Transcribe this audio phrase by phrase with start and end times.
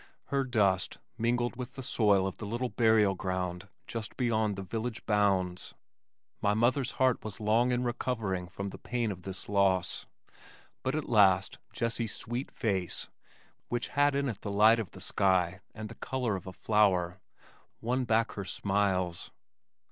[0.29, 5.05] Her dust mingled with the soil of the little burial ground just beyond the village
[5.05, 5.75] bounds.
[6.41, 10.07] My mother's heart was long in recovering from the pain of this loss,
[10.81, 13.09] but at last Jessie's sweet face,
[13.69, 17.19] which had in it the light of the sky and the color of a flower,
[17.79, 19.29] won back her smiles.